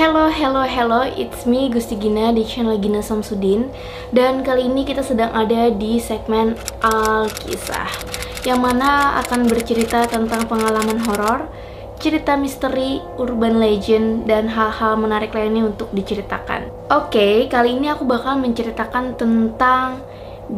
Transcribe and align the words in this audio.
Hello, 0.00 0.32
hello, 0.32 0.64
hello, 0.64 1.04
it's 1.04 1.44
me 1.44 1.68
Gusti 1.68 1.92
Gina 1.92 2.32
di 2.32 2.40
channel 2.40 2.80
Gina 2.80 3.04
Samsudin. 3.04 3.68
Dan 4.08 4.40
kali 4.40 4.64
ini 4.64 4.88
kita 4.88 5.04
sedang 5.04 5.28
ada 5.36 5.68
di 5.68 6.00
segmen 6.00 6.56
Alkisah 6.80 7.84
Yang 8.48 8.60
mana 8.64 9.20
akan 9.20 9.44
bercerita 9.44 10.08
tentang 10.08 10.48
pengalaman 10.48 11.04
horor 11.04 11.52
Cerita 12.00 12.32
misteri, 12.40 13.04
urban 13.20 13.60
legend, 13.60 14.24
dan 14.24 14.48
hal-hal 14.48 14.96
menarik 14.96 15.36
lainnya 15.36 15.68
untuk 15.68 15.92
diceritakan. 15.92 16.72
Oke, 16.88 17.20
okay, 17.20 17.34
kali 17.52 17.76
ini 17.76 17.92
aku 17.92 18.08
bakal 18.08 18.40
menceritakan 18.40 19.20
tentang 19.20 20.00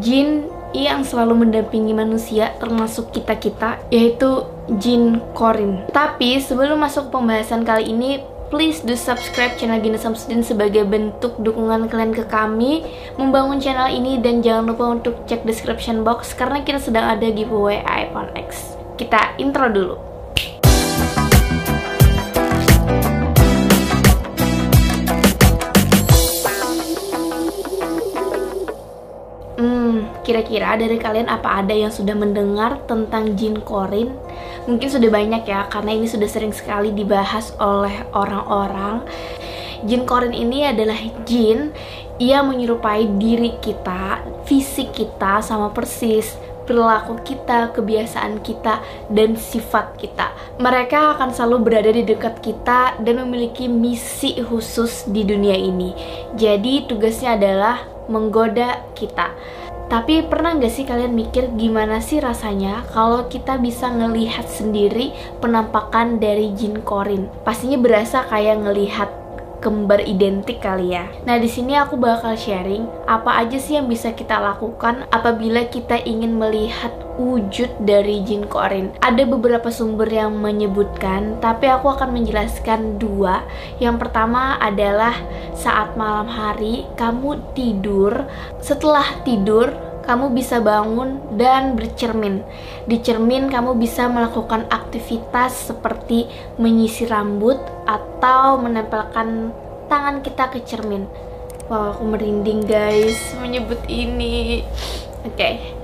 jin 0.00 0.48
yang 0.72 1.04
selalu 1.04 1.44
mendampingi 1.44 1.92
manusia 1.92 2.56
termasuk 2.56 3.12
kita-kita 3.12 3.84
yaitu 3.92 4.48
jin 4.80 5.20
Korin. 5.36 5.84
Tapi 5.92 6.40
sebelum 6.40 6.80
masuk 6.80 7.12
pembahasan 7.12 7.68
kali 7.68 7.92
ini 7.92 8.32
please 8.46 8.78
do 8.78 8.94
subscribe 8.94 9.58
channel 9.58 9.82
Gina 9.82 9.98
Samsudin 9.98 10.46
sebagai 10.46 10.86
bentuk 10.86 11.34
dukungan 11.42 11.90
kalian 11.90 12.14
ke 12.14 12.22
kami 12.30 12.86
membangun 13.18 13.58
channel 13.58 13.90
ini 13.90 14.22
dan 14.22 14.38
jangan 14.38 14.70
lupa 14.70 14.84
untuk 14.86 15.26
cek 15.26 15.42
description 15.42 16.06
box 16.06 16.30
karena 16.30 16.62
kita 16.62 16.78
sedang 16.78 17.10
ada 17.10 17.26
giveaway 17.26 17.82
iPhone 17.82 18.30
X. 18.38 18.78
Kita 18.94 19.34
intro 19.42 19.66
dulu. 19.66 19.96
Hmm, 29.58 30.06
kira-kira 30.22 30.78
dari 30.78 31.02
kalian 31.02 31.26
apa 31.26 31.66
ada 31.66 31.74
yang 31.74 31.90
sudah 31.90 32.14
mendengar 32.14 32.78
tentang 32.86 33.34
jin 33.34 33.58
korin? 33.58 34.14
Mungkin 34.66 34.88
sudah 34.90 35.10
banyak 35.10 35.42
ya 35.46 35.70
karena 35.70 35.94
ini 35.94 36.06
sudah 36.10 36.26
sering 36.26 36.52
sekali 36.52 36.90
dibahas 36.90 37.54
oleh 37.62 38.06
orang-orang 38.14 39.06
jin 39.86 40.02
korin 40.02 40.34
ini 40.34 40.66
adalah 40.66 40.98
jin 41.22 41.70
yang 42.18 42.50
menyerupai 42.50 43.06
diri 43.18 43.54
kita 43.62 44.22
fisik 44.44 44.92
kita 44.92 45.40
sama 45.40 45.70
persis 45.70 46.34
perilaku 46.66 47.22
kita, 47.22 47.70
kebiasaan 47.72 48.42
kita, 48.42 48.82
dan 49.08 49.38
sifat 49.38 49.94
kita. 49.96 50.34
Mereka 50.58 51.16
akan 51.16 51.30
selalu 51.30 51.70
berada 51.70 51.94
di 51.94 52.02
dekat 52.02 52.42
kita 52.42 52.98
dan 52.98 53.22
memiliki 53.22 53.70
misi 53.70 54.42
khusus 54.42 55.06
di 55.06 55.22
dunia 55.22 55.54
ini. 55.54 55.94
Jadi, 56.34 56.90
tugasnya 56.90 57.38
adalah 57.38 57.86
menggoda 58.10 58.82
kita. 58.98 59.30
Tapi 59.86 60.26
pernah 60.26 60.58
nggak 60.58 60.72
sih 60.72 60.82
kalian 60.82 61.14
mikir 61.14 61.54
gimana 61.54 62.02
sih 62.02 62.18
rasanya 62.18 62.82
kalau 62.90 63.30
kita 63.30 63.54
bisa 63.54 63.86
ngelihat 63.86 64.50
sendiri 64.50 65.14
penampakan 65.38 66.18
dari 66.18 66.50
jin 66.58 66.82
korin? 66.82 67.30
Pastinya 67.46 67.78
berasa 67.78 68.26
kayak 68.26 68.66
ngelihat 68.66 69.10
kembar 69.62 70.02
identik 70.02 70.58
kali 70.58 70.94
ya. 70.94 71.06
Nah, 71.24 71.38
di 71.38 71.46
sini 71.46 71.78
aku 71.78 71.96
bakal 71.96 72.34
sharing 72.34 72.86
apa 73.06 73.46
aja 73.46 73.58
sih 73.58 73.78
yang 73.78 73.86
bisa 73.86 74.12
kita 74.12 74.36
lakukan 74.36 75.06
apabila 75.14 75.66
kita 75.70 76.02
ingin 76.02 76.34
melihat 76.34 76.92
wujud 77.16 77.82
dari 77.82 78.22
jin 78.22 78.46
korin. 78.46 78.92
Ada 79.00 79.24
beberapa 79.24 79.72
sumber 79.72 80.08
yang 80.08 80.36
menyebutkan, 80.38 81.40
tapi 81.40 81.68
aku 81.68 81.92
akan 81.92 82.12
menjelaskan 82.12 83.00
dua. 83.00 83.42
Yang 83.80 84.06
pertama 84.06 84.60
adalah 84.60 85.16
saat 85.56 85.96
malam 85.96 86.28
hari 86.28 86.84
kamu 86.94 87.56
tidur, 87.56 88.28
setelah 88.60 89.04
tidur 89.24 89.72
kamu 90.06 90.30
bisa 90.32 90.62
bangun 90.62 91.18
dan 91.34 91.74
bercermin. 91.74 92.46
Di 92.86 93.02
cermin 93.02 93.50
kamu 93.50 93.74
bisa 93.74 94.06
melakukan 94.06 94.70
aktivitas 94.70 95.74
seperti 95.74 96.30
menyisir 96.62 97.10
rambut 97.10 97.58
atau 97.84 98.62
menempelkan 98.62 99.50
tangan 99.90 100.22
kita 100.22 100.54
ke 100.54 100.62
cermin. 100.62 101.10
Wow, 101.66 101.98
aku 101.98 102.06
merinding 102.06 102.62
guys 102.62 103.34
menyebut 103.42 103.82
ini. 103.90 104.62
Oke. 105.26 105.34
Okay. 105.34 105.75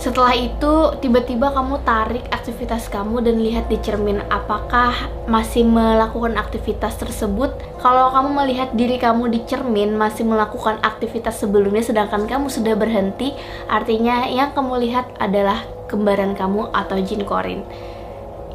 Setelah 0.00 0.32
itu, 0.32 0.72
tiba-tiba 1.04 1.52
kamu 1.52 1.84
tarik 1.84 2.24
aktivitas 2.32 2.88
kamu 2.88 3.20
dan 3.22 3.36
lihat 3.44 3.68
di 3.68 3.76
cermin 3.78 4.24
apakah 4.32 4.92
masih 5.28 5.68
melakukan 5.68 6.40
aktivitas 6.40 6.96
tersebut. 6.96 7.52
Kalau 7.78 8.10
kamu 8.10 8.30
melihat 8.42 8.72
diri 8.72 8.96
kamu 8.96 9.28
di 9.28 9.44
cermin 9.44 9.94
masih 9.94 10.24
melakukan 10.24 10.80
aktivitas 10.80 11.44
sebelumnya 11.44 11.84
sedangkan 11.84 12.24
kamu 12.24 12.48
sudah 12.48 12.74
berhenti, 12.74 13.36
artinya 13.68 14.26
yang 14.26 14.56
kamu 14.56 14.80
lihat 14.88 15.06
adalah 15.20 15.62
kembaran 15.92 16.32
kamu 16.34 16.72
atau 16.72 16.96
jin 17.04 17.22
korin. 17.28 17.60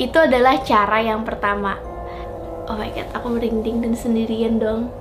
Itu 0.01 0.17
adalah 0.25 0.61
cara 0.65 1.05
yang 1.05 1.21
pertama. 1.21 1.77
Oh 2.67 2.75
my 2.75 2.91
god, 2.91 3.07
aku 3.15 3.31
merinding 3.31 3.79
dan 3.85 3.93
sendirian 3.95 4.59
dong. 4.59 4.91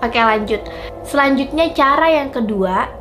Oke, 0.00 0.20
lanjut. 0.20 0.60
Selanjutnya 1.04 1.72
cara 1.72 2.08
yang 2.08 2.28
kedua 2.28 2.99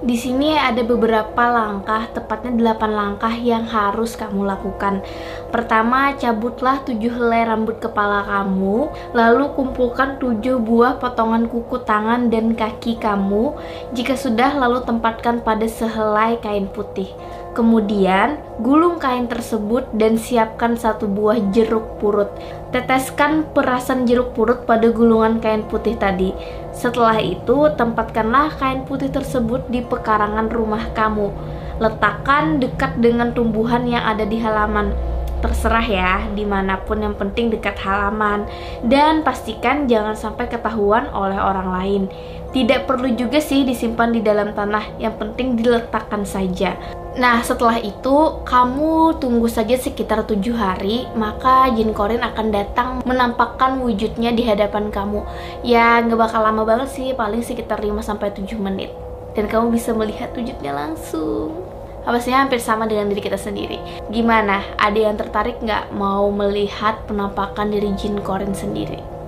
di 0.00 0.16
sini 0.16 0.56
ada 0.56 0.80
beberapa 0.80 1.44
langkah, 1.44 2.08
tepatnya 2.16 2.72
8 2.72 2.88
langkah 2.88 3.34
yang 3.36 3.68
harus 3.68 4.16
kamu 4.16 4.48
lakukan. 4.48 5.04
Pertama, 5.52 6.16
cabutlah 6.16 6.80
7 6.88 6.96
helai 7.20 7.44
rambut 7.44 7.76
kepala 7.76 8.24
kamu, 8.24 8.88
lalu 9.12 9.52
kumpulkan 9.52 10.16
7 10.16 10.56
buah 10.56 10.96
potongan 10.96 11.52
kuku 11.52 11.84
tangan 11.84 12.32
dan 12.32 12.56
kaki 12.56 12.96
kamu. 12.96 13.52
Jika 13.92 14.16
sudah, 14.16 14.56
lalu 14.56 14.80
tempatkan 14.88 15.44
pada 15.44 15.68
sehelai 15.68 16.40
kain 16.40 16.64
putih. 16.72 17.12
Kemudian, 17.50 18.38
gulung 18.62 19.02
kain 19.02 19.26
tersebut 19.26 19.90
dan 19.98 20.14
siapkan 20.14 20.78
satu 20.78 21.10
buah 21.10 21.50
jeruk 21.50 21.98
purut. 21.98 22.30
Teteskan 22.70 23.42
perasan 23.50 24.06
jeruk 24.06 24.38
purut 24.38 24.62
pada 24.70 24.86
gulungan 24.94 25.42
kain 25.42 25.66
putih 25.66 25.98
tadi. 25.98 26.30
Setelah 26.70 27.18
itu, 27.18 27.66
tempatkanlah 27.74 28.54
kain 28.54 28.86
putih 28.86 29.10
tersebut 29.10 29.66
di 29.66 29.82
pekarangan 29.82 30.46
rumah 30.46 30.94
kamu. 30.94 31.34
Letakkan 31.82 32.62
dekat 32.62 33.02
dengan 33.02 33.34
tumbuhan 33.34 33.82
yang 33.82 34.06
ada 34.06 34.22
di 34.22 34.38
halaman. 34.38 34.94
Terserah 35.40 35.86
ya, 35.88 36.12
di 36.36 36.44
mana 36.44 36.76
pun 36.84 37.00
yang 37.00 37.16
penting 37.16 37.48
dekat 37.48 37.80
halaman. 37.80 38.44
Dan 38.84 39.24
pastikan 39.24 39.88
jangan 39.88 40.12
sampai 40.12 40.52
ketahuan 40.52 41.08
oleh 41.16 41.40
orang 41.40 41.68
lain. 41.72 42.02
Tidak 42.50 42.84
perlu 42.84 43.14
juga 43.14 43.38
sih 43.38 43.62
disimpan 43.62 44.10
di 44.10 44.20
dalam 44.20 44.52
tanah, 44.52 45.00
yang 45.00 45.16
penting 45.16 45.56
diletakkan 45.56 46.26
saja. 46.26 46.74
Nah, 47.14 47.42
setelah 47.46 47.78
itu 47.78 48.42
kamu 48.42 49.18
tunggu 49.22 49.46
saja 49.50 49.78
sekitar 49.78 50.26
tujuh 50.26 50.54
hari, 50.54 51.06
maka 51.14 51.70
jin 51.74 51.94
korin 51.94 52.22
akan 52.22 52.50
datang 52.50 52.88
menampakkan 53.06 53.78
wujudnya 53.78 54.34
di 54.34 54.46
hadapan 54.46 54.90
kamu. 54.90 55.22
Ya, 55.62 56.02
nggak 56.02 56.18
bakal 56.18 56.42
lama 56.42 56.62
banget 56.66 56.90
sih, 56.90 57.14
paling 57.14 57.42
sekitar 57.46 57.82
5-7 57.82 58.58
menit. 58.58 58.90
Dan 59.38 59.46
kamu 59.46 59.70
bisa 59.70 59.94
melihat 59.94 60.34
wujudnya 60.34 60.74
langsung. 60.74 61.69
Pastinya 62.04 62.44
hampir 62.44 62.58
sama 62.60 62.88
dengan 62.88 63.08
diri 63.08 63.22
kita 63.22 63.36
sendiri. 63.36 63.78
Gimana? 64.08 64.64
Ada 64.76 65.10
yang 65.10 65.16
tertarik 65.20 65.60
nggak 65.60 65.94
mau 65.94 66.28
melihat 66.32 67.04
penampakan 67.06 67.70
dari 67.70 67.92
jin 67.96 68.18
korin 68.24 68.56
sendiri? 68.56 69.20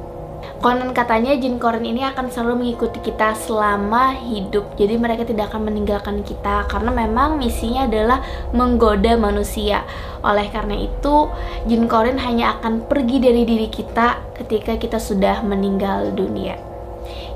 Konon 0.62 0.94
katanya 0.94 1.34
jin 1.34 1.58
korin 1.58 1.82
ini 1.82 2.06
akan 2.06 2.30
selalu 2.30 2.62
mengikuti 2.62 3.02
kita 3.02 3.34
selama 3.34 4.14
hidup. 4.14 4.78
Jadi 4.78 4.94
mereka 4.94 5.26
tidak 5.26 5.50
akan 5.50 5.66
meninggalkan 5.66 6.22
kita 6.22 6.70
karena 6.70 6.94
memang 6.94 7.34
misinya 7.34 7.90
adalah 7.90 8.22
menggoda 8.54 9.18
manusia. 9.18 9.82
Oleh 10.22 10.46
karena 10.54 10.78
itu, 10.78 11.26
jin 11.66 11.90
korin 11.90 12.14
hanya 12.14 12.58
akan 12.58 12.86
pergi 12.86 13.18
dari 13.18 13.42
diri 13.42 13.66
kita 13.66 14.22
ketika 14.38 14.78
kita 14.78 15.02
sudah 15.02 15.42
meninggal 15.42 16.14
dunia. 16.14 16.54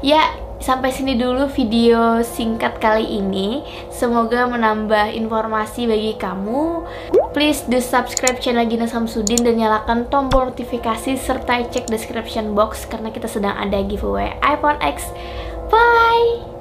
Ya, 0.06 0.30
sampai 0.58 0.90
sini 0.92 1.14
dulu 1.14 1.46
video 1.52 2.20
singkat 2.24 2.80
kali 2.80 3.06
ini. 3.20 3.62
Semoga 3.92 4.48
menambah 4.48 5.12
informasi 5.12 5.86
bagi 5.88 6.14
kamu. 6.16 6.84
Please 7.36 7.68
do 7.68 7.78
subscribe 7.78 8.40
channel 8.40 8.64
Gina 8.64 8.88
Samsudin 8.88 9.44
dan 9.44 9.60
nyalakan 9.60 10.08
tombol 10.08 10.48
notifikasi 10.52 11.20
serta 11.20 11.68
cek 11.68 11.92
description 11.92 12.56
box 12.56 12.88
karena 12.88 13.12
kita 13.12 13.28
sedang 13.28 13.52
ada 13.52 13.84
giveaway 13.84 14.32
iPhone 14.40 14.80
X. 14.80 15.12
Bye! 15.68 16.55